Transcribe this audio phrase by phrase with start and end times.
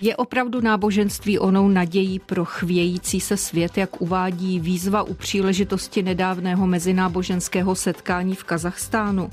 [0.00, 6.66] Je opravdu náboženství onou nadějí pro chvějící se svět, jak uvádí výzva u příležitosti nedávného
[6.66, 9.30] mezináboženského setkání v Kazachstánu?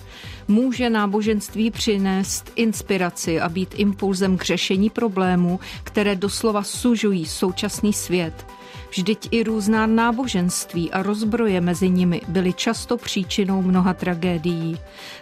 [0.48, 8.46] Může náboženství přinést inspiraci a být impulzem k řešení problémů, které doslova sužují současný svět?
[8.94, 14.78] Vždyť i různá náboženství a rozbroje mezi nimi byly často příčinou mnoha tragédií.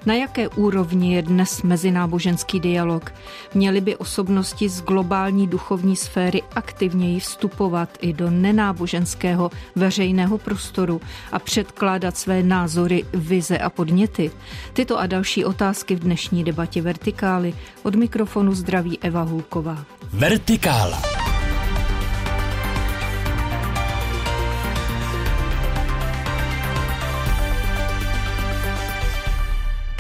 [0.05, 3.13] Na jaké úrovni je dnes mezináboženský dialog?
[3.53, 11.01] Měly by osobnosti z globální duchovní sféry aktivněji vstupovat i do nenáboženského veřejného prostoru
[11.31, 14.31] a předkládat své názory, vize a podněty?
[14.73, 17.53] Tyto a další otázky v dnešní debatě Vertikály
[17.84, 19.85] od mikrofonu zdraví Eva Hulková.
[20.13, 21.01] Vertikála.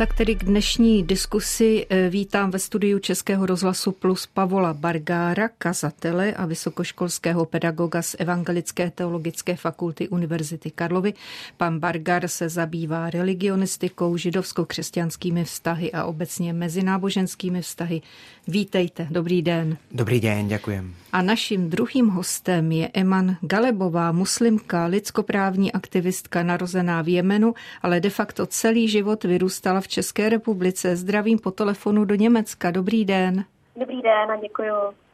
[0.01, 6.33] Tak tedy k dnešní diskusi eh, vítám ve studiu Českého rozhlasu Plus Pavola Bargára, kazatele
[6.33, 11.13] a vysokoškolského pedagoga z Evangelické teologické fakulty Univerzity Karlovy.
[11.57, 18.01] Pan Bargar se zabývá religionistikou, židovsko-křesťanskými vztahy a obecně mezináboženskými vztahy.
[18.47, 19.77] Vítejte, dobrý den.
[19.91, 20.93] Dobrý den, děkujem.
[21.13, 28.09] A naším druhým hostem je Eman Galebová, muslimka, lidskoprávní aktivistka narozená v Jemenu, ale de
[28.09, 30.95] facto celý život vyrůstala v České republice.
[30.95, 32.71] Zdravím po telefonu do Německa.
[32.71, 33.45] Dobrý den.
[33.79, 34.71] Dobrý den a děkuji.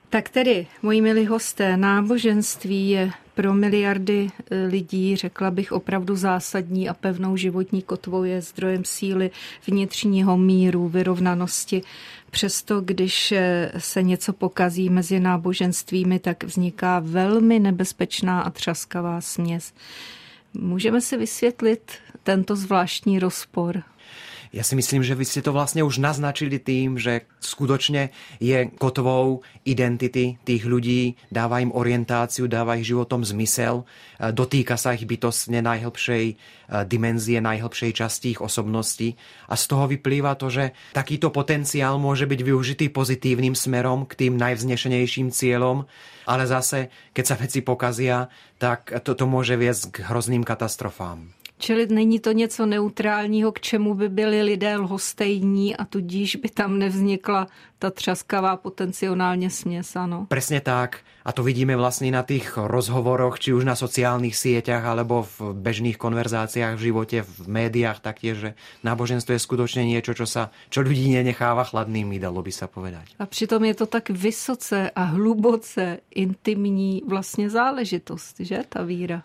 [0.09, 6.89] Tak tedy, moji milí hosté, náboženství je pro miliardy e, lidí, řekla bych, opravdu zásadní
[6.89, 9.31] a pevnou životní kotvou je zdrojem síly,
[9.67, 11.81] vnitřního míru, vyrovnanosti.
[12.31, 19.73] Přesto, když e, se něco pokazí mezi náboženstvími, tak vzniká velmi nebezpečná a třaskavá směs.
[20.53, 21.92] Můžeme si vysvětlit
[22.23, 23.83] tento zvláštní rozpor?
[24.56, 29.44] Ja si myslím, že vy ste to vlastne už naznačili tým, že skutočne je kotvou
[29.67, 35.59] identity tých ľudí, dáva im orientáciu, dáva ich životom zmysel, e, dotýka sa ich bytostne
[35.59, 36.36] najhlbšej e,
[36.88, 39.16] dimenzie, najhlbšej časti ich osobnosti
[39.52, 44.33] a z toho vyplýva to, že takýto potenciál môže byť využitý pozitívnym smerom k tým
[44.39, 45.86] najvznešenejším cieľom,
[46.27, 48.27] ale zase, keď sa veci pokazia,
[48.60, 51.36] tak to, to môže viesť k hrozným katastrofám.
[51.58, 56.80] Čili není to něco neutrálního, k čemu by byli lidé lhostejní a tudíž by tam
[56.80, 57.48] nevznikla
[57.80, 60.26] ta třaskavá potenciálně směs, ano.
[60.30, 61.06] Presne tak.
[61.28, 66.00] A to vidíme vlastne na tých rozhovoroch, či už na sociálnych sieťach, alebo v bežných
[66.00, 68.50] konverzáciách v živote, v médiách taktiež, že
[68.88, 73.20] náboženstvo je skutočne niečo, čo, sa, čo ľudí nenecháva chladnými, dalo by sa povedať.
[73.20, 79.23] A přitom je to tak vysoce a hluboce intimní vlastně záležitost, že ta víra?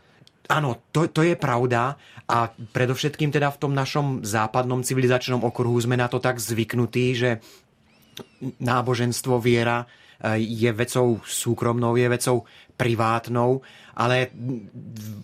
[0.53, 1.97] Áno, to, to je pravda
[2.29, 7.41] a predovšetkým teda v tom našom západnom civilizačnom okruhu sme na to tak zvyknutí, že
[8.61, 9.89] náboženstvo, viera
[10.21, 12.45] e, je vecou súkromnou, je vecou
[12.77, 13.65] privátnou,
[13.97, 14.29] ale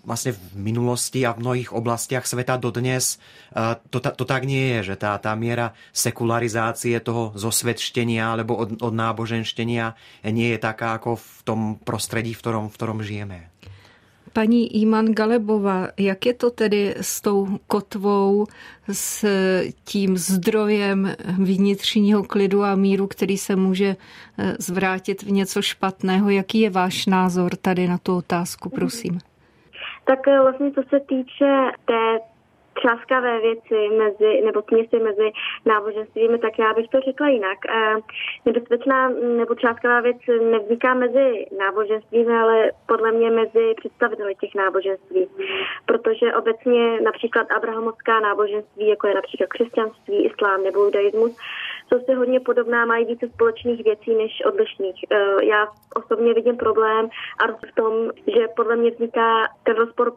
[0.05, 3.21] vlastne v minulosti a v mnohých oblastiach sveta dodnes
[3.53, 8.81] e, to, to tak nie je, že tá, tá miera sekularizácie toho zosvedštenia alebo od,
[8.81, 9.93] od náboženštenia
[10.33, 13.53] nie je taká ako v tom prostredí, v ktorom, v ktorom žijeme.
[14.33, 18.47] Paní Iman Galebova, jak je to tedy s tou kotvou,
[18.93, 19.25] s
[19.85, 23.97] tím zdrojem vnitřního klidu a míru, který se může
[24.39, 26.31] eh, zvrátit v něco špatného?
[26.31, 29.19] Jaký je váš názor tady na tu otázku, prosím?
[30.05, 32.19] Tak eh, vlastně co se týče té
[32.79, 35.31] třáskavé věci mezi, nebo směsi mezi
[35.67, 37.59] náboženstvími, tak já bych to řekla jinak.
[38.45, 40.17] Nebezpečná nebo třáskavá věc
[40.51, 45.29] nevzniká mezi náboženstvími, ale podle mě mezi představiteli těch náboženství.
[45.87, 51.37] Protože obecně například abrahamovská náboženství, jako je například křesťanství, islám nebo judaismus,
[51.89, 55.05] jsou si hodně podobná, mají více společných věcí než odlišných.
[55.11, 57.09] Eh, já osobně vidím problém
[57.41, 57.93] a v tom,
[58.27, 60.13] že podle mě vzniká ten rozpor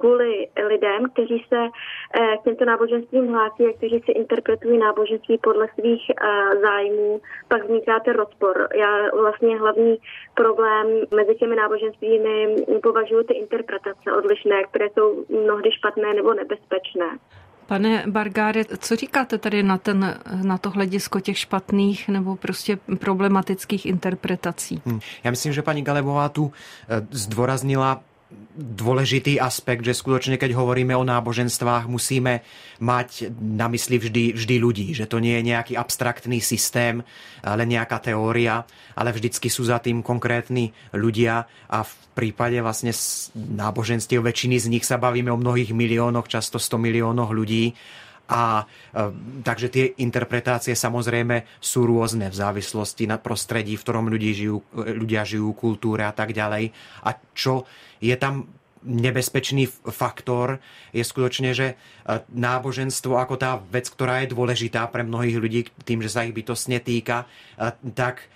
[0.00, 5.68] kvůli lidem, kteří se eh, k těmto náboženstvím hlásí a kteří si interpretují náboženství podle
[5.74, 8.68] svých eh, zájmů, pak vzniká ten rozpor.
[8.74, 9.96] Já vlastně hlavní
[10.34, 17.18] problém mezi těmi náboženstvími považuji ty interpretace odlišné, které jsou mnohdy špatné nebo nebezpečné.
[17.66, 23.86] Pane Bargáre, co říkáte tady na, ten, na to hledisko těch špatných nebo prostě problematických
[23.86, 24.82] interpretací?
[24.86, 25.00] Hmm.
[25.24, 26.52] Já myslím, že paní Galebová tu
[26.88, 28.00] eh, zdôraznila
[28.56, 32.40] dôležitý aspekt, že skutočne, keď hovoríme o náboženstvách, musíme
[32.80, 37.04] mať na mysli vždy, vždy ľudí, že to nie je nejaký abstraktný systém,
[37.44, 38.64] ale nejaká teória,
[38.96, 42.96] ale vždycky sú za tým konkrétni ľudia a v prípade vlastne
[43.36, 47.76] náboženstiev väčšiny z nich sa bavíme o mnohých miliónoch, často 100 miliónoch ľudí
[48.26, 48.66] A
[49.46, 55.22] takže tie interpretácie samozrejme sú rôzne v závislosti na prostredí, v ktorom ľudí žijú, ľudia
[55.22, 56.74] žijú, kultúre a tak ďalej.
[57.06, 57.70] A čo
[58.02, 58.50] je tam
[58.86, 60.62] nebezpečný faktor
[60.94, 61.74] je skutočne, že
[62.30, 66.78] náboženstvo ako tá vec, ktorá je dôležitá pre mnohých ľudí tým, že sa ich bytostne
[66.78, 67.26] týka,
[67.98, 68.30] tak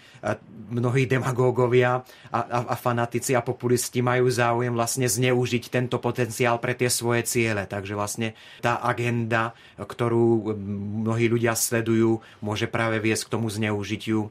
[0.71, 6.77] mnohí demagógovia a, a, a fanatici a populisti majú záujem vlastne zneužiť tento potenciál pre
[6.77, 7.65] tie svoje ciele.
[7.65, 10.53] Takže vlastne tá agenda, ktorú
[11.01, 14.29] mnohí ľudia sledujú, môže práve viesť k tomu zneužitiu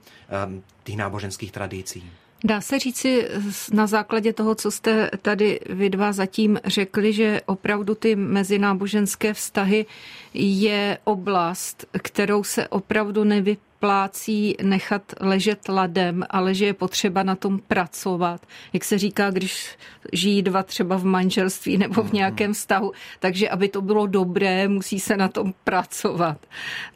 [0.86, 2.29] tých náboženských tradícií.
[2.44, 3.28] Dá se říci
[3.74, 9.86] na základě toho, co jste tady vy dva zatím řekli, že opravdu ty mezináboženské vztahy
[10.34, 17.60] je oblast, kterou se opravdu nevyplácí nechat ležet ladem, ale že je potřeba na tom
[17.68, 18.46] pracovat.
[18.74, 19.78] Jak se říká, když
[20.14, 22.16] žijí dva třeba v manželství nebo v mhm.
[22.16, 26.46] nějakém vztahu, takže aby to bylo dobré, musí se na tom pracovat.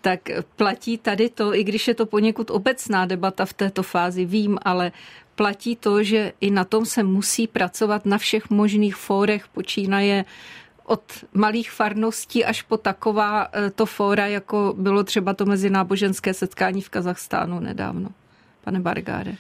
[0.01, 0.19] Tak
[0.55, 4.91] platí tady to, i když je to poněkud obecná debata v této fázi, vím, ale
[5.35, 10.25] platí to, že i na tom se musí pracovat na všech možných fórech, počínaje
[10.83, 11.03] od
[11.33, 16.89] malých farností až po taková e, to fóra, jako bylo třeba to mezináboženské setkání v
[16.89, 18.09] Kazachstánu nedávno.
[18.63, 19.35] Pane Bargáre.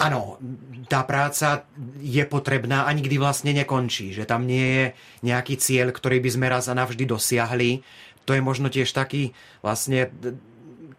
[0.00, 0.40] Ano,
[0.88, 1.68] tá práca
[2.00, 4.84] je potrebná a nikdy vlastne nekončí, že tam nie je
[5.22, 7.84] nejaký cieľ, ktorý by sme raz a navždy dosiahli.
[8.24, 10.08] To je možno tiež taký vlastne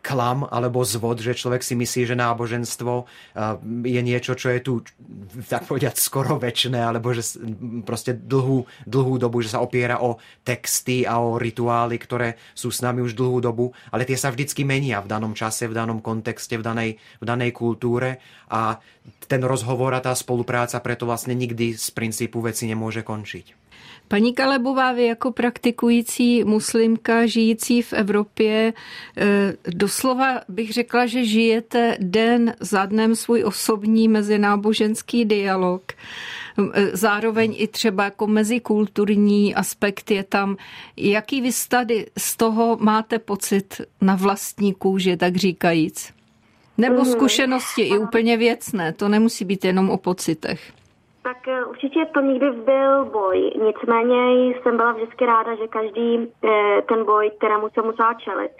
[0.03, 3.55] klam alebo zvod, že človek si myslí, že náboženstvo eh,
[3.87, 4.73] je niečo, čo je tu,
[5.47, 7.39] tak povedať, skoro väčšné, alebo že
[7.87, 12.83] proste dlhú, dlhú dobu, že sa opiera o texty a o rituály, ktoré sú s
[12.83, 16.59] nami už dlhú dobu, ale tie sa vždycky menia v danom čase, v danom kontexte,
[16.59, 16.91] v danej,
[17.23, 18.19] v danej kultúre
[18.51, 18.83] a
[19.25, 23.62] ten rozhovor a tá spolupráca preto vlastne nikdy z princípu veci nemôže končiť.
[24.07, 28.73] Paní Kalebová, vy jako praktikující muslimka žijící v Evropě,
[29.17, 35.81] eh, doslova bych řekla, že žijete den za dnem svůj osobní mezináboženský dialog.
[35.93, 40.57] Eh, zároveň i třeba jako mezikulturní aspekt je tam.
[40.97, 46.13] Jaký vy tady z toho máte pocit na vlastní kůži, tak říkajíc?
[46.77, 47.05] Nebo mhm.
[47.05, 50.73] zkušenosti i úplně věcné, to nemusí být jenom o pocitech.
[51.23, 53.51] Tak eh, určitě to nikdy byl boj.
[53.65, 58.51] Nicméně jsem byla vždycky ráda, že každý eh, ten boj, kterému jsem musela čelit,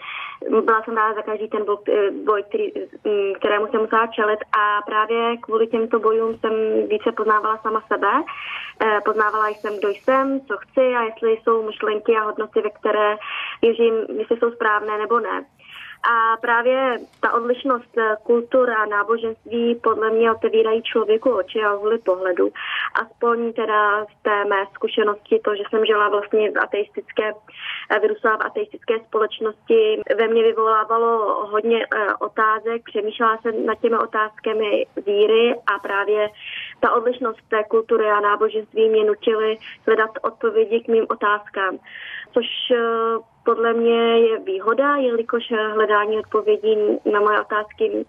[0.64, 2.72] byla jsem ráda za každý ten eh, boj, který,
[3.04, 6.52] mm, kterému jsem musela čelit a právě kvůli těmto bojům jsem
[6.88, 8.12] více poznávala sama sebe.
[9.04, 13.16] Poznávala jsem, kdo jsem, co chci a jestli jsou myšlenky a hodnoty, ve které
[13.62, 15.44] věřím, jestli jsou správné nebo ne.
[16.10, 21.98] A právě ta odlišnost eh, kultur a náboženství podle mě otevírají člověku oči a uhly
[21.98, 22.50] pohledu.
[22.94, 27.32] Aspoň teda z té mé zkušenosti, to, že jsem žila vlastně v ateistické,
[27.90, 33.98] eh, vyrůstala v ateistické společnosti, ve mně vyvolávalo hodně eh, otázek, přemýšlela jsem nad těmi
[33.98, 36.28] otázkami víry a právě
[36.80, 41.78] ta odlišnost té kultury a náboženství mě nutily hledat odpovědi k mým otázkám,
[42.32, 42.46] což
[43.44, 46.76] podle mě je výhoda, jelikož hledání odpovědí
[47.12, 48.06] na moje otázky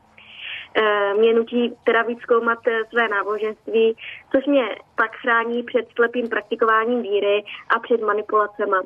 [0.76, 3.98] eh, mě nutí teda víc zkoumat eh, své náboženství,
[4.32, 7.44] což mě pak chrání před slepým praktikováním víry
[7.76, 8.78] a před manipulacemi.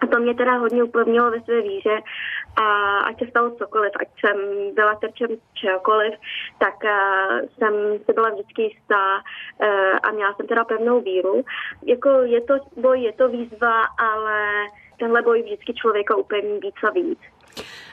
[0.00, 2.02] A to mě teda hodně upevnilo ve své víře
[2.56, 4.36] a ať se stalo cokoliv, ať jsem
[4.74, 6.14] byla terčem čehokoliv,
[6.58, 7.74] tak uh, jsem
[8.04, 9.22] si byla vždycky jistá
[10.02, 11.44] a měla jsem teda pevnou víru.
[11.86, 14.66] Jako je to boj, je to výzva, ale
[14.98, 17.18] tenhle boj vždycky člověka upevní víc a víc.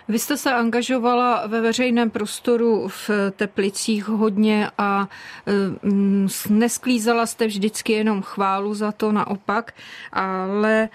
[0.07, 5.07] Vy jste se angažovala ve veřejném prostoru v Teplicích hodně a
[5.83, 9.73] mm, nesklízela jste vždycky jenom chválu za to, naopak,
[10.11, 10.89] ale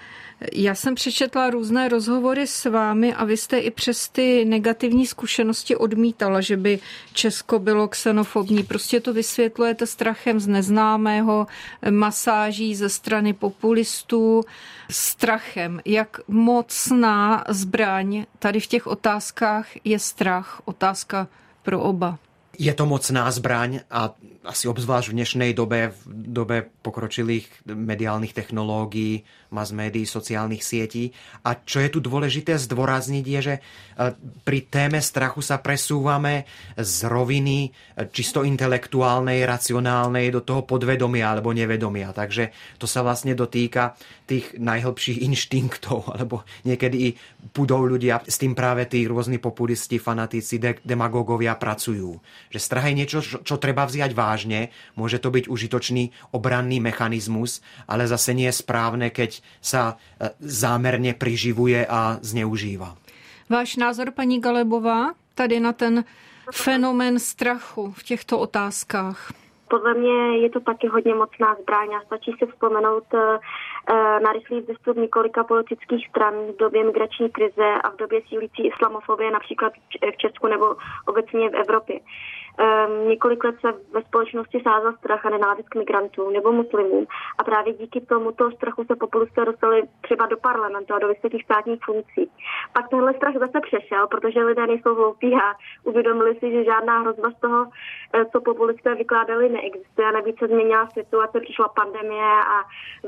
[0.53, 5.75] já jsem přečetla různé rozhovory s vámi a vy jste i přes ty negativní zkušenosti
[5.75, 6.79] odmítala, že by
[7.13, 8.63] Česko bylo xenofobní.
[8.63, 11.47] Prostě to vysvětlujete strachem z neznámého,
[11.89, 14.43] masáží ze strany populistů,
[14.89, 15.81] strachem.
[15.85, 20.61] Jak mocná zbraň tady v těch otázkách je strach?
[20.69, 21.25] Otázka
[21.65, 22.21] pro oba.
[22.61, 24.13] Je to mocná zbraň a
[24.45, 31.13] asi obzvlášť v dnešnej dobe, v dobe pokročilých mediálnych technológií, mass médií, sociálnych sietí.
[31.45, 33.61] A čo je tu dôležité zdôrazniť je, že e,
[34.45, 41.53] pri téme strachu sa presúvame z roviny e, čisto intelektuálnej, racionálnej do toho podvedomia alebo
[41.53, 42.13] nevedomia.
[42.13, 43.93] Takže to sa vlastne dotýka
[44.31, 47.09] tých najhlbších inštinktov, alebo niekedy i
[47.51, 48.23] pudov ľudia.
[48.23, 50.57] S tým práve tí rôzni populisti, fanatici,
[50.87, 52.21] demagógovia pracujú
[52.51, 57.63] že strach je niečo, čo, čo treba vziať vážne, môže to byť užitočný obranný mechanizmus,
[57.87, 62.95] ale zase nie je správne, keď sa e, zámerne priživuje a zneužíva.
[63.51, 66.03] Váš názor, paní Galebová, tady na ten
[66.51, 69.40] fenomén strachu v těchto otázkách?
[69.71, 73.39] Podle mě je to taky hodně mocná zbraň a stačí si vzpomenout eh,
[73.89, 78.67] eh, na rychlý vzestup několika politických stran v době migrační krize a v době sílící
[78.67, 79.73] islamofobie například
[80.13, 80.75] v Česku nebo
[81.05, 81.99] obecně v Evropě.
[82.59, 87.05] Um, několik let se ve společnosti sázal strach a nenávist k migrantům nebo muslimům
[87.37, 91.79] a právě díky tomuto strachu se populisté dostali třeba do parlamentu a do vysokých státních
[91.85, 92.31] funkcí.
[92.73, 95.53] Pak tenhle strach zase přešel, protože lidé nejsou hloupí a
[95.83, 97.67] uvědomili si, že žádná hrozba z toho,
[98.13, 102.57] eh, co populisté vykládali, neexistuje a navíc se změnila situace, přišla pandemie a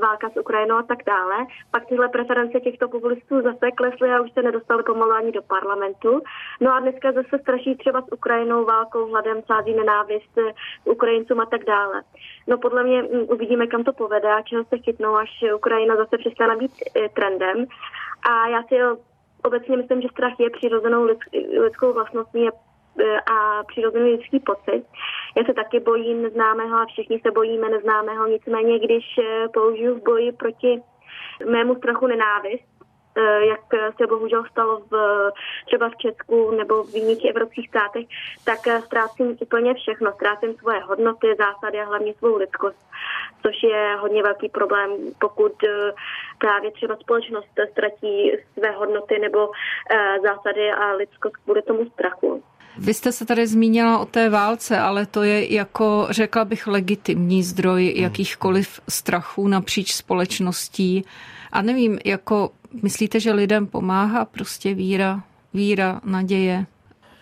[0.00, 1.36] válka s Ukrajinou a tak dále.
[1.70, 6.20] Pak tyhle preference těchto populistů zase klesly a už se nedostali pomalu ani do parlamentu.
[6.60, 10.38] No a dneska zase straší třeba s Ukrajinou válkou, hladem sází nenávist
[10.84, 12.02] Ukrajincům a tak dále.
[12.46, 16.18] No podle mě mm, uvidíme, kam to povede a čeho se chytnou, až Ukrajina zase
[16.18, 17.66] přestane být eh, trendem.
[18.30, 18.74] A já si
[19.44, 21.04] obecně myslím, že strach je přirozenou
[21.60, 24.84] lidskou vlastností eh, a přirozený lidský pocit.
[25.36, 30.02] Já se taky bojím neznámého a všichni se bojíme neznámého, nicméně když eh, použiju v
[30.02, 30.82] boji proti
[31.50, 32.73] mému strachu nenávist, Eh,
[33.48, 33.60] jak
[33.96, 34.94] se bohužel stalo v,
[35.66, 38.06] třeba v Česku nebo v jiných evropských státech,
[38.44, 40.12] tak eh, ztrácím úplně všechno.
[40.12, 42.86] Ztrácím svoje hodnoty, zásady a hlavně svou lidskost,
[43.42, 44.90] což je hodně velký problém,
[45.20, 45.92] pokud eh,
[46.38, 49.50] právě třeba společnost ztratí své hodnoty nebo
[50.22, 52.42] zásady a lidskost kvůli tomu strachu.
[52.78, 57.42] Vy jste se tady zmínila o té válce, ale to je jako, řekla bych, legitimní
[57.42, 61.04] zdroj jakýchkoliv strachů napříč společností.
[61.52, 62.50] A nevím, jako
[62.82, 65.20] myslíte, že lidem pomáhá prostě víra,
[65.54, 66.66] víra, naděje?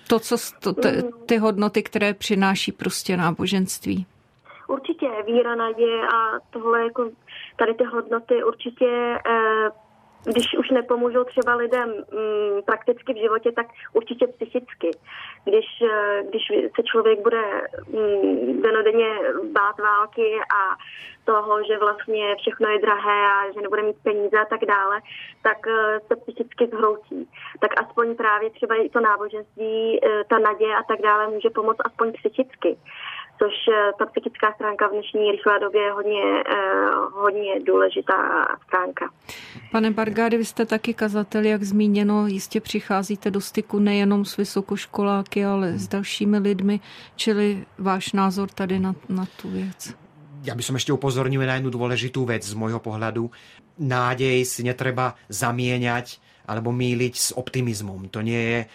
[0.08, 0.88] To, co, to, ty,
[1.26, 4.06] ty hodnoty, které přináší prostě náboženství.
[4.68, 7.10] Určitě víra, naděje a tohle jako
[7.56, 9.70] tady ty hodnoty určitě eh,
[10.24, 14.90] když už nepomůžou třeba lidem mm, prakticky v životě, tak určitě psychicky.
[15.44, 16.42] Když, eh, když
[16.76, 17.42] se člověk bude
[17.86, 19.08] mm, denodenně
[19.52, 20.76] bát války a
[21.24, 25.00] toho, že vlastně všechno je drahé a že nebude mít peníze a tak dále,
[25.42, 27.28] tak eh, se psychicky zhroutí.
[27.60, 31.80] Tak aspoň právě třeba i to náboženství, eh, ta naděje a tak dále může pomoct
[31.84, 32.78] aspoň psychicky
[33.42, 36.22] což eh, ta psychická stránka v dnešní rychlé době je hodně,
[37.12, 39.10] hodně důležitá stránka.
[39.72, 45.44] Pane Bargády, vy jste taky kazatel, jak zmíněno, jistě přicházíte do styku nejenom s vysokoškoláky,
[45.44, 46.80] ale s dalšími lidmi,
[47.16, 50.02] čili váš názor tady na, na tu věc
[50.42, 53.30] ja by som ešte upozornil na jednu dôležitú vec z môjho pohľadu.
[53.78, 58.10] Nádej si netreba zamieňať alebo míliť s optimizmom.
[58.10, 58.68] To nie je eh,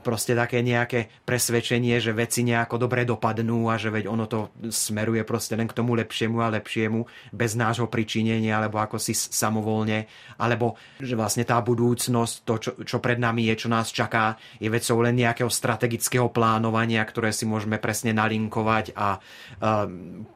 [0.00, 5.22] proste také nejaké presvedčenie, že veci nejako dobre dopadnú a že veď ono to smeruje
[5.24, 10.08] proste len k tomu lepšiemu a lepšiemu bez nášho pričinenia alebo ako si samovolne,
[10.40, 14.68] alebo že vlastne tá budúcnosť, to čo, čo pred nami je, čo nás čaká, je
[14.68, 19.86] vecou len nejakého strategického plánovania, ktoré si môžeme presne nalinkovať a uh,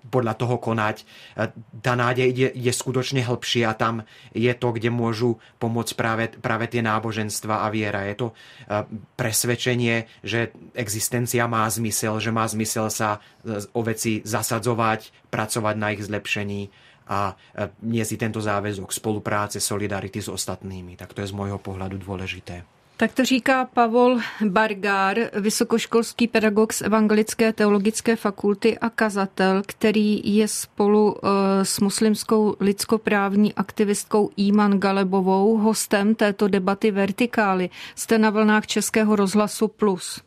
[0.08, 0.96] podľa toho konať.
[1.36, 1.50] Uh,
[1.80, 6.66] tá nádej je, je skutočne hĺbšie a tam je to, kde môžu pomôcť práve, práve
[6.74, 8.02] tie náboženstva a viera.
[8.10, 8.82] Je to eh,
[9.14, 15.94] presvedčenie, že existencia má zmysel, že má zmysel sa eh, o veci zasadzovať, pracovať na
[15.94, 16.74] ich zlepšení
[17.06, 20.98] a eh, nie si tento záväzok spolupráce, solidarity s ostatnými.
[20.98, 22.73] Tak to je z môjho pohľadu dôležité.
[22.96, 30.48] Tak to říká Pavol Bargár, vysokoškolský pedagog z Evangelické teologické fakulty a kazatel, který je
[30.48, 37.70] spolu eh, s muslimskou lidskoprávní aktivistkou Iman Galebovou hostem této debaty Vertikály.
[37.94, 40.22] Jste na vlnách Českého rozhlasu Plus.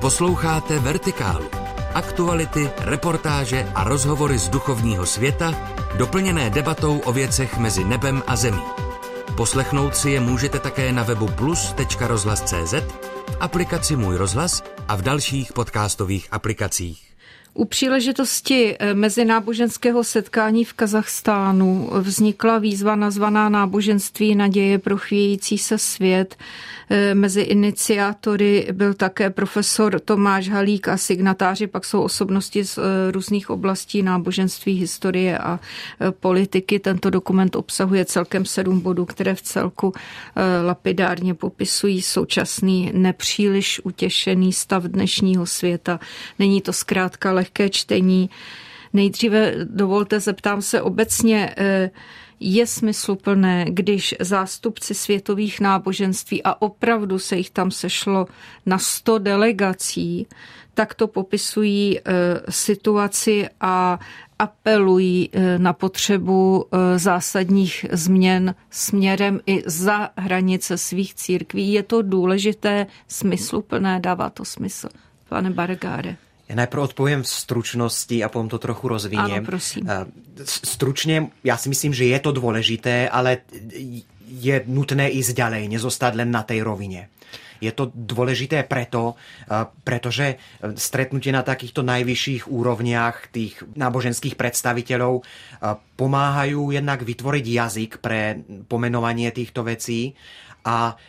[0.00, 1.46] Posloucháte Vertikálu.
[1.94, 5.54] Aktuality, reportáže a rozhovory z duchovního světa,
[5.98, 8.85] doplněné debatou o věcech mezi nebem a zemí.
[9.36, 12.74] Poslechnout si je můžete také na webu plus.rozhlas.cz,
[13.40, 17.05] aplikaci Můj rozhlas a v dalších podcastových aplikacích.
[17.56, 25.78] U příležitosti eh, mezináboženského setkání v Kazachstánu vznikla výzva nazvaná Náboženství naděje pro chvějící se
[25.78, 26.36] svět.
[26.90, 32.82] Eh, mezi iniciátory byl také profesor Tomáš Halík a signatáři pak jsou osobnosti z eh,
[33.12, 35.60] různých oblastí náboženství, historie a
[36.10, 36.78] politiky.
[36.78, 39.92] Tento dokument obsahuje celkem sedm bodů, které v celku
[40.66, 46.00] lapidárně popisují současný nepříliš utěšený stav dnešního světa.
[46.38, 48.30] Není to zkrátka lehké čtení.
[48.92, 51.90] Nejdříve dovolte, zeptám se obecně, eh,
[52.40, 58.26] je smysluplné, když zástupci světových náboženství, a opravdu se jich tam sešlo
[58.66, 60.26] na 100 delegací,
[60.74, 61.98] takto popisují
[62.48, 63.98] situaci a
[64.38, 66.64] apelují na potřebu
[66.96, 71.72] zásadních změn směrem i za hranice svých církví.
[71.72, 74.88] Je to důležité, smysluplné, dává to smysl.
[75.28, 76.25] Pane Bargáre.
[76.48, 79.42] Já najprv odpovím v stručnosti a potom to trochu rozviniem.
[79.42, 79.88] Ano, prosím.
[80.44, 83.38] Stručně, já si myslím, že je to důležité, ale
[84.26, 87.08] je nutné ísť ďalej, nezostať len na tej rovine.
[87.56, 89.16] Je to dôležité preto,
[89.80, 90.36] pretože
[90.76, 95.24] stretnutie na takýchto najvyšších úrovniach tých náboženských predstaviteľov
[95.96, 100.12] pomáhajú jednak vytvoriť jazyk pre pomenovanie týchto vecí
[100.68, 101.00] a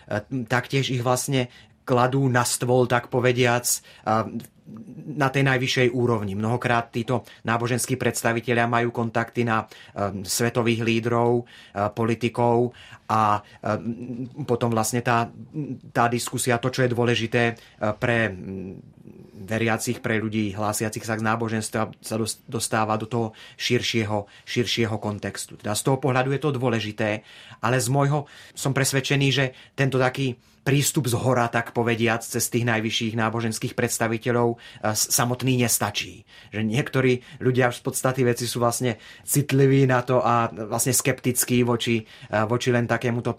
[0.47, 1.51] taktiež ich vlastne
[1.83, 3.67] kladú na stôl, tak povediac,
[5.07, 6.35] na tej najvyššej úrovni.
[6.35, 9.63] Mnohokrát títo náboženskí predstavitelia majú kontakty na
[10.27, 11.47] svetových lídrov,
[11.95, 12.75] politikov
[13.07, 13.39] a
[14.43, 15.31] potom vlastne tá,
[15.95, 17.55] tá diskusia, to, čo je dôležité
[17.97, 18.35] pre
[19.47, 22.15] veriacich, pre ľudí hlásiacich sa k náboženstva, sa
[22.51, 25.55] dostáva do toho širšieho, širšieho kontextu.
[25.55, 27.23] Teda z toho pohľadu je to dôležité,
[27.63, 30.35] ale z môjho som presvedčený, že tento taký
[30.67, 34.57] prístup z hora, tak povediac, cez tých najvyšších náboženských predstaviteľov e,
[34.91, 36.27] samotný nestačí.
[36.51, 42.03] Že niektorí ľudia v podstate veci sú vlastne citliví na to a vlastne skeptickí voči,
[42.03, 43.31] e, voči len takémuto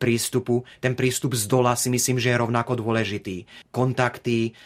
[0.00, 0.64] prístupu.
[0.80, 3.44] Ten prístup z dola si myslím, že je rovnako dôležitý.
[3.68, 4.56] Kontakty,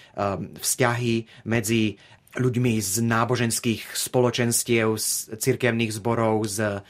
[0.59, 1.99] vzťahy medzi
[2.37, 6.85] ľuďmi z náboženských spoločenstiev, z cirkevných zborov, z,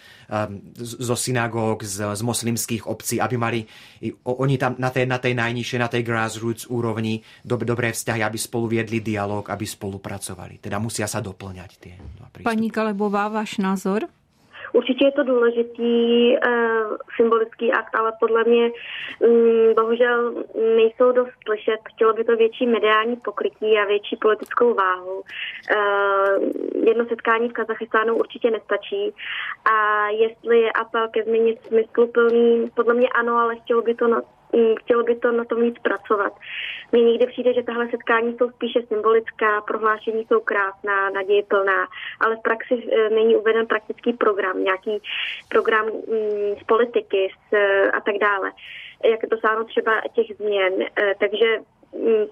[0.82, 3.60] zo synagóg, z, z moslimských obcí, aby mali
[4.26, 8.34] oni tam na tej, na tej najnižšej, na tej grassroots úrovni dob, dobré vzťahy, aby
[8.34, 10.58] spolu viedli dialog, aby spolupracovali.
[10.58, 11.94] Teda musia sa doplňať tie
[12.42, 14.10] Paní Kalebová, váš názor?
[14.78, 16.38] Určitě je to důležitý e,
[17.16, 18.72] symbolický akt, ale podle mě m,
[19.30, 20.34] mm, bohužel
[20.76, 21.80] nejsou dost slyšet.
[21.92, 25.22] Chtělo by to větší mediální pokrytí a větší politickou váhu.
[25.70, 25.78] E,
[26.88, 29.14] jedno setkání v Kazachstánu určitě nestačí.
[29.72, 34.22] A jestli je apel ke změně smysluplný, podle mě ano, ale chtělo by to na,
[34.80, 36.32] chtělo by to na tom víc pracovat.
[36.92, 41.86] Mně někdy přijde, že tahle setkání jsou spíše symbolická, prohlášení jsou krásná, naděje plná,
[42.20, 45.02] ale v praxi e, není uveden praktický program, nějaký
[45.48, 48.52] program mm, z politiky z, e, a tak dále,
[49.04, 50.72] jak dosáhnout třeba těch změn.
[50.82, 51.77] E, takže Mm,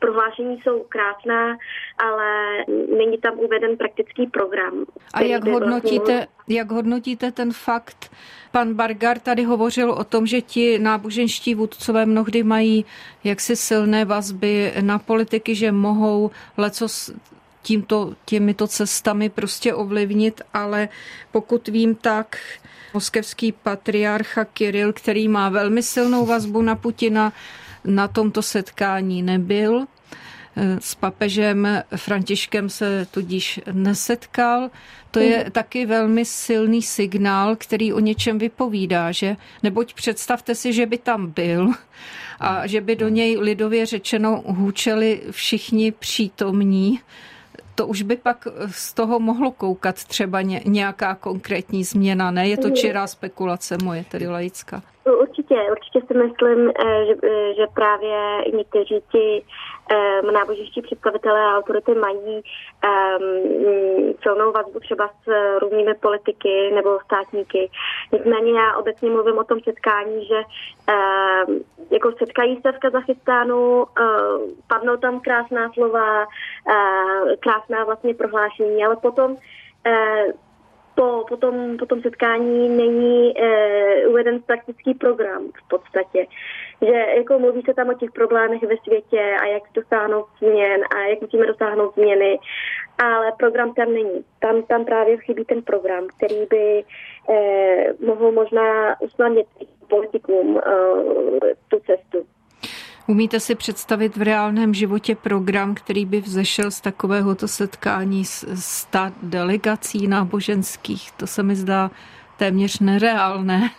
[0.00, 1.58] prohlášení jsou krásná,
[1.98, 2.64] ale
[2.98, 4.84] není tam uveden praktický program.
[5.14, 6.26] A jak hodnotíte, vlastně...
[6.48, 8.10] jak hodnotíte ten fakt?
[8.52, 12.84] Pan Bargar tady hovořil o tom, že ti náboženští vůdcové mnohdy mají
[13.24, 16.86] jaksi silné vazby na politiky, že mohou leco
[17.62, 20.88] tímto, těmito cestami prostě ovlivnit, ale
[21.32, 22.38] pokud vím, tak
[22.94, 27.32] moskevský patriarcha Kiril, který má velmi silnou vazbu na Putina,
[27.86, 29.86] na tomto setkání nebyl.
[30.78, 34.70] S papežem Františkem se tudíž nesetkal.
[35.10, 35.50] To je mm.
[35.50, 39.36] taky velmi silný signál, který o něčem vypovídá, že?
[39.62, 41.70] Neboť představte si, že by tam byl
[42.40, 47.00] a že by do něj lidově řečeno hůčeli všichni přítomní,
[47.74, 52.48] to už by pak z toho mohlo koukat třeba nějaká konkrétní změna, ne?
[52.48, 54.82] Je to čirá spekulace moje, tedy laická.
[55.12, 59.44] Určitě, určitě si myslím, eh, že, eh, že právě někteří ti
[60.22, 67.70] um, náboženští představitelé a autority mají um, silnou vazbu třeba s různými politiky nebo státníky.
[68.12, 73.86] Nicméně já obecně mluvím o tom setkání, že um, jako setkají se v Kazachstánu, uh,
[74.68, 79.36] padnou tam krásná slova, uh, krásná vlastně prohlášení, ale potom
[80.96, 86.26] po, po, tom, po tom setkání není e, uveden praktický program v podstatě.
[86.82, 91.00] Že jako mluví se tam o těch problémech ve světě a jak dosáhnout změn a
[91.00, 92.38] jak musíme dosáhnout změny,
[92.98, 94.24] ale program tam není.
[94.40, 96.84] Tam, tam právě chybí ten program, který by
[97.30, 99.46] e, mohl možná usnadnit
[99.88, 100.70] politikům e,
[101.68, 102.35] tu cestu.
[103.06, 109.12] Umíte si představit v reálném životě program, který by vzešel z takovéhoto setkání s sta
[109.22, 111.12] delegací náboženských?
[111.12, 111.90] To se mi zdá
[112.36, 113.70] téměř nereálné,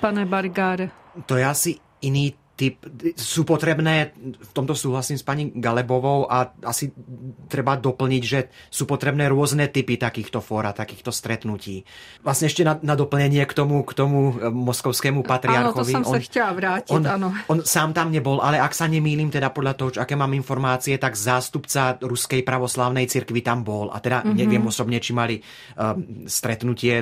[0.00, 0.90] pane Bargáre.
[1.26, 2.84] To je asi iný typ,
[3.16, 6.92] sú potrebné, v tomto súhlasím s pani Galebovou a asi
[7.48, 11.88] treba doplniť, že sú potrebné rôzne typy takýchto fór a takýchto stretnutí.
[12.20, 15.92] Vlastne ešte na, na doplnenie k tomu, k tomu eh, moskovskému patriarchovi.
[15.92, 17.28] Áno, to som on, sa chtěla vrátiť, on, áno.
[17.48, 21.16] On sám tam nebol, ale ak sa nemýlim, teda podľa toho, aké mám informácie, tak
[21.16, 23.88] zástupca Ruskej pravoslavnej cirkvi tam bol.
[23.88, 24.36] A teda mm-hmm.
[24.36, 25.96] neviem osobne, či mali uh,
[26.28, 27.00] stretnutie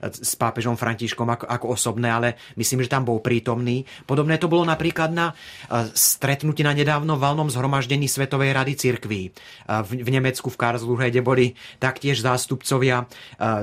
[0.00, 3.84] s pápežom Františkom ako, ako osobné, ale myslím, že tam bol prítomný.
[4.08, 5.34] Podobné to bolo napríklad na
[5.90, 9.34] stretnutí na nedávno valnom zhromaždení Svetovej rady cirkví
[9.90, 11.46] v Nemecku v Karlsruhe, kde boli
[11.82, 13.10] taktiež zástupcovia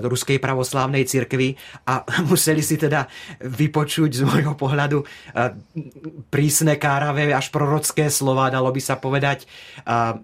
[0.03, 1.55] Ruskej pravoslávnej cirkvi
[1.87, 3.07] a museli si teda
[3.39, 5.07] vypočuť z môjho pohľadu
[6.27, 9.47] prísne káravé až prorocké slova, dalo by sa povedať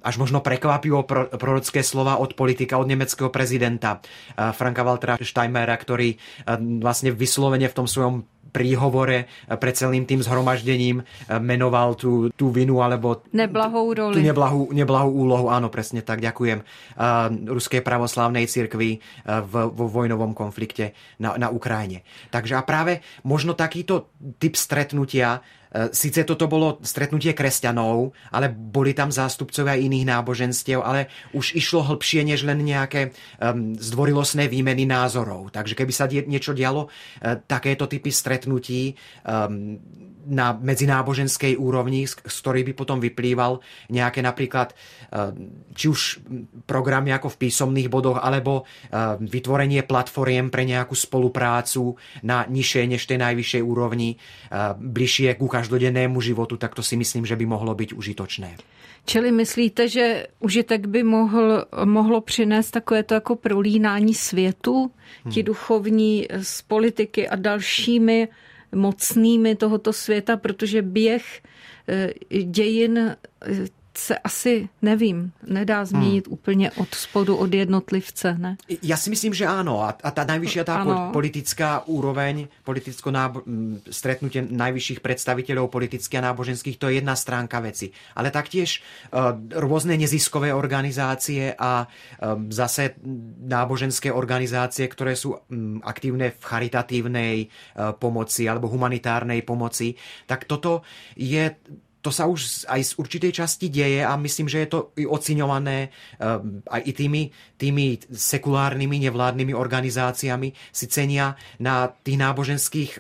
[0.04, 1.08] až možno prekvapivo
[1.40, 4.04] prorocké slova od politika, od nemeckého prezidenta
[4.36, 6.20] Franka Waltera Steinmeiera, ktorý
[6.84, 11.04] vlastne vyslovene v tom svojom príhovore pred celým tým zhromaždením
[11.40, 14.16] menoval tú, tú vinu alebo neblahou roli.
[14.18, 16.64] Tú neblahú, neblahú úlohu, áno, presne tak, ďakujem,
[17.48, 19.00] Ruskej pravoslavnej cirkvi
[19.52, 22.04] vo vojnovom konflikte na, na Ukrajine.
[22.34, 25.44] Takže a práve možno takýto typ stretnutia
[25.94, 32.26] Sice toto bolo stretnutie kresťanov, ale boli tam zástupcovia iných náboženstiev, ale už išlo hlbšie
[32.26, 35.54] než len nejaké um, zdvorilostné výmeny názorov.
[35.54, 39.78] Takže keby sa die, niečo dialo, uh, takéto typy stretnutí um,
[40.28, 44.76] na medzináboženskej úrovni, z, ktorých by potom vyplýval nejaké napríklad
[45.72, 46.20] či už
[46.68, 48.68] programy ako v písomných bodoch, alebo
[49.24, 51.96] vytvorenie platformiem pre nejakú spoluprácu
[52.28, 54.20] na nižšej než tej najvyššej úrovni,
[54.78, 58.60] bližšie ku každodennému životu, tak to si myslím, že by mohlo být užitočné.
[59.08, 64.92] Čili myslíte, že užitek by mohl, mohlo přinést takové to jako prolínání světu,
[65.24, 65.34] hmm.
[65.34, 68.28] ti duchovní z politiky a dalšími
[68.76, 71.42] mocnými tohoto světa, protože běh
[71.88, 73.18] eh, dějin eh,
[73.98, 76.34] se asi, nevím, nedá změnit hmm.
[76.34, 78.58] úplně od spodu, od jednotlivce, ne?
[78.84, 79.84] Já si myslím, že ano.
[79.84, 81.10] A, a ta nejvyšší ta ano.
[81.14, 83.42] politická úroveň, politicko nábo-
[83.90, 87.90] stretnutie najvyšších predstaviteľov politických a náboženských, to je jedna stránka veci.
[88.16, 93.02] Ale taktiež uh, rôzne neziskové organizácie a uh, zase
[93.50, 99.98] náboženské organizácie, ktoré sú um, aktívne v charitatívnej uh, pomoci alebo humanitárnej pomoci,
[100.30, 100.86] tak toto
[101.18, 101.50] je
[102.02, 105.90] to sa už aj z určitej časti deje a myslím, že je to i oceňované
[106.22, 107.22] um, aj i tými,
[107.58, 112.92] tými sekulárnymi nevládnymi organizáciami si cenia na tých náboženských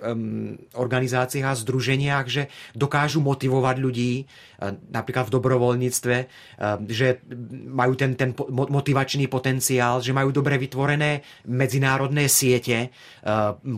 [0.75, 7.21] organizáciách a združeniach, že dokážu motivovať ľudí uh, napríklad v dobrovoľníctve, uh, že
[7.69, 12.89] majú ten, ten motivačný potenciál, že majú dobre vytvorené medzinárodné siete,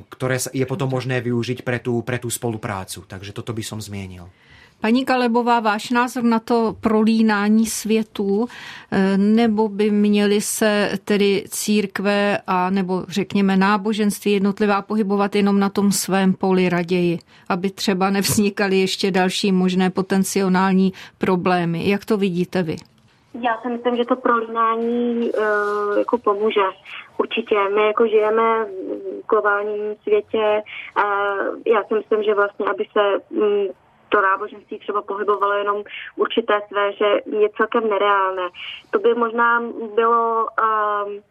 [0.09, 3.05] ktoré je potom možné využiť pre tú, pre tú spoluprácu.
[3.05, 4.27] Takže toto by som zmienil.
[4.81, 8.45] Paní Kalebová, váš názor na to prolínání světů,
[8.91, 15.69] eh, nebo by měly se tedy církve a nebo řekněme náboženství jednotlivá pohybovat jenom na
[15.69, 21.89] tom svém poli raději, aby třeba nevznikaly ještě další možné potenciální problémy.
[21.89, 22.75] Jak to vidíte vy?
[23.41, 26.61] Já si myslím, že to prolínání uh, jako pomůže.
[27.17, 27.55] Určitě.
[27.75, 30.61] My jako žijeme v globálním světě
[30.95, 31.03] a
[31.65, 33.67] já si myslím, že vlastně, aby se um,
[34.09, 35.83] to náboženství třeba pohybovalo jenom
[36.15, 37.05] určité své, že
[37.39, 38.49] je celkem nereálné.
[38.91, 39.63] To by možná
[39.95, 41.21] bylo um,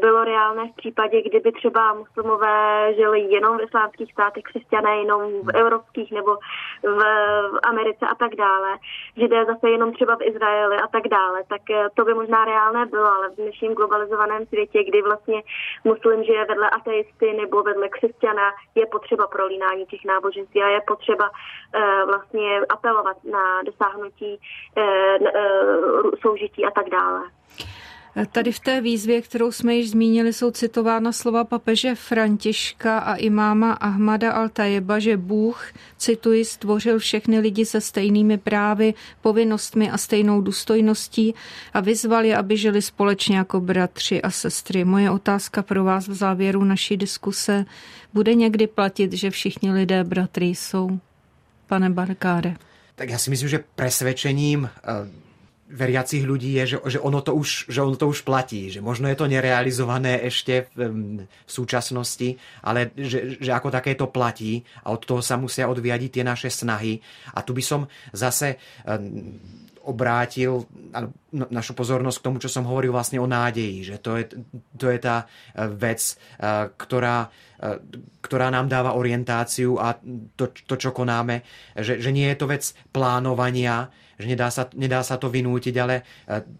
[0.00, 5.50] bylo reálné v případě, kdyby třeba muslimové žili jenom v islámských státech, křesťané jenom v
[5.54, 6.36] evropských nebo
[6.82, 7.00] v,
[7.62, 8.78] Americe a tak dále,
[9.16, 12.86] židé zase jenom třeba v Izraeli a tak dále, tak eh, to by možná reálné
[12.86, 15.42] bylo, ale v dnešním globalizovaném světě, kdy vlastně
[15.84, 21.30] muslim žije vedle ateisty nebo vedle křesťana, je potřeba prolínání těch náboženství a je potřeba
[21.30, 24.40] uh, vlastně apelovat na dosáhnutí
[26.22, 27.20] soužití a tak dále.
[28.32, 33.72] Tady v té výzvě, kterou jsme již zmínili, jsou citována slova papeže Františka a imáma
[33.72, 41.34] Ahmada Altajeba, že Bůh, cituji, stvořil všechny lidi se stejnými právy, povinnostmi a stejnou důstojností
[41.72, 44.84] a vyzval je, aby žili společně jako bratři a sestry.
[44.84, 47.64] Moje otázka pro vás v závěru naší diskuse.
[48.14, 51.00] Bude někdy platit, že všichni lidé bratry jsou?
[51.66, 52.54] Pane Barkáre.
[52.94, 55.29] Tak já si myslím, že presvedčením eh,
[55.70, 59.06] veriacich ľudí je, že, že, ono to už, že ono to už platí, že možno
[59.06, 60.78] je to nerealizované ešte v,
[61.24, 62.34] v súčasnosti,
[62.66, 66.50] ale že, že ako také to platí a od toho sa musia odviadiť tie naše
[66.50, 66.98] snahy.
[67.34, 68.58] A tu by som zase
[69.84, 70.68] obrátil
[71.32, 74.24] našu pozornosť k tomu, čo som hovoril vlastne o nádeji, že to je,
[74.76, 76.14] to je tá e, vec, e,
[76.76, 77.68] ktorá, e,
[78.20, 79.96] ktorá nám dáva orientáciu a
[80.36, 81.40] to, to čo konáme,
[81.72, 83.88] že, že nie je to vec plánovania,
[84.20, 86.04] že nedá sa, nedá sa to vynútiť, ale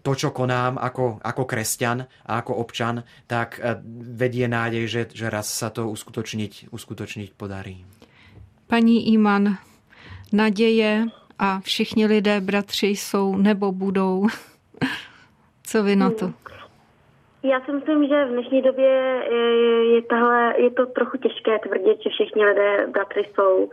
[0.01, 3.61] to, čo konám ako, ako kresťan a ako občan, tak
[4.17, 7.85] vedie nádej, že, že raz sa to uskutočniť, uskutočniť podarí.
[8.65, 9.61] Paní Iman,
[10.33, 14.27] naděje a všichni lidé, bratři, jsou nebo budou.
[15.63, 16.31] Co vy na to?
[17.43, 18.89] Já si myslím, že v dnešní době
[19.93, 23.69] je, tahle, je to trochu těžké tvrdit, že všichni lidé bratry jsou.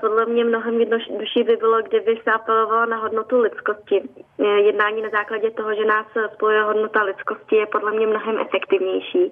[0.00, 4.02] Podle mě mnohem jednodušší by bylo, kdyby se apelovalo na hodnotu lidskosti.
[4.38, 9.30] Jednání na základě toho, že nás spojuje hodnota lidskosti, je podle mě mnohem efektivnější.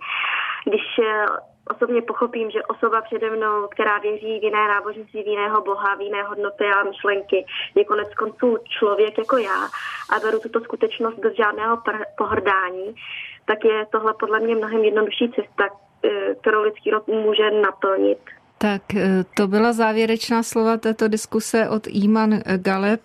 [0.65, 0.83] Když
[1.75, 6.01] osobně pochopím, že osoba přede mnou, která věří v jiné náboženství, v jiného boha, v
[6.01, 9.65] jiné hodnoty a myšlenky, je konec konců člověk jako já
[10.17, 11.83] a beru tuto skutečnost bez žádného
[12.19, 12.95] pohrdání,
[13.45, 15.65] tak je tohle podle mě mnohem jednodušší cesta,
[16.05, 18.19] eh, kterou lidský rod může naplnit.
[18.59, 23.01] Tak eh, to byla závěrečná slova této diskuse od Iman Galeb,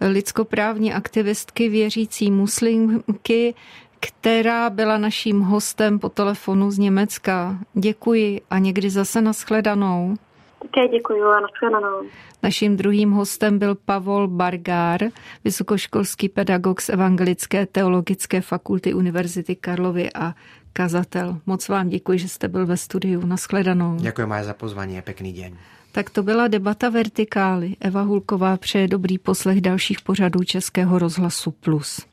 [0.00, 3.54] lidskoprávní aktivistky věřící muslimky,
[4.00, 7.58] která byla naším hostem po telefonu z Německa.
[7.74, 10.14] Děkuji a někdy zase nashledanou.
[10.62, 12.02] Také děkuji a nashledanou.
[12.42, 15.00] Naším druhým hostem byl Pavol Bargár,
[15.44, 20.34] vysokoškolský pedagog z Evangelické teologické fakulty Univerzity Karlovy a
[20.72, 21.40] kazatel.
[21.46, 23.26] Moc vám děkuji, že jste byl ve studiu.
[23.26, 23.96] Naschledanou.
[23.96, 25.02] Děkuji za pozvání.
[25.02, 25.58] Pěkný den.
[25.92, 27.76] Tak to byla debata Vertikály.
[27.80, 32.07] Eva Hulková přeje dobrý poslech dalších pořadů Českého rozhlasu Plus.